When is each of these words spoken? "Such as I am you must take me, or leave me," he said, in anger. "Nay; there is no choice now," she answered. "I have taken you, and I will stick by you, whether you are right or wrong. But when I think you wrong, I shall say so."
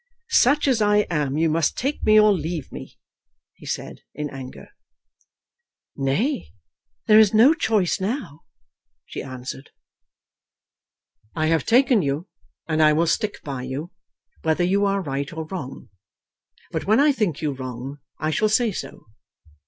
"Such 0.31 0.67
as 0.67 0.81
I 0.81 1.05
am 1.11 1.37
you 1.37 1.47
must 1.47 1.77
take 1.77 2.03
me, 2.03 2.19
or 2.19 2.33
leave 2.33 2.71
me," 2.71 2.97
he 3.53 3.67
said, 3.67 4.01
in 4.15 4.31
anger. 4.31 4.69
"Nay; 5.95 6.53
there 7.05 7.19
is 7.19 7.35
no 7.35 7.53
choice 7.53 7.99
now," 8.01 8.39
she 9.05 9.21
answered. 9.21 9.69
"I 11.35 11.45
have 11.53 11.67
taken 11.67 12.01
you, 12.01 12.27
and 12.67 12.81
I 12.81 12.93
will 12.93 13.05
stick 13.05 13.43
by 13.43 13.61
you, 13.61 13.91
whether 14.41 14.63
you 14.63 14.85
are 14.85 15.03
right 15.03 15.31
or 15.31 15.45
wrong. 15.45 15.89
But 16.71 16.85
when 16.85 16.99
I 16.99 17.11
think 17.11 17.39
you 17.43 17.51
wrong, 17.53 17.99
I 18.17 18.31
shall 18.31 18.49
say 18.49 18.71
so." 18.71 19.05